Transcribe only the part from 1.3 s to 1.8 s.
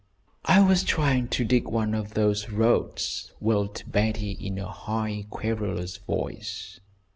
dig